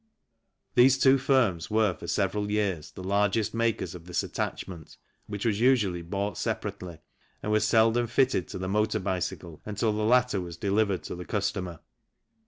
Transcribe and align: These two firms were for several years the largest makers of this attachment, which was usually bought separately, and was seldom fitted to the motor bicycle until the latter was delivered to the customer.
These 0.73 0.97
two 0.97 1.19
firms 1.19 1.69
were 1.69 1.93
for 1.93 2.07
several 2.07 2.49
years 2.49 2.89
the 2.89 3.03
largest 3.03 3.53
makers 3.53 3.93
of 3.93 4.05
this 4.07 4.23
attachment, 4.23 4.97
which 5.27 5.45
was 5.45 5.59
usually 5.59 6.01
bought 6.01 6.39
separately, 6.39 6.97
and 7.43 7.51
was 7.51 7.65
seldom 7.67 8.07
fitted 8.07 8.47
to 8.47 8.57
the 8.57 8.67
motor 8.67 8.99
bicycle 8.99 9.61
until 9.63 9.93
the 9.93 10.01
latter 10.03 10.41
was 10.41 10.57
delivered 10.57 11.03
to 11.03 11.13
the 11.15 11.23
customer. 11.25 11.81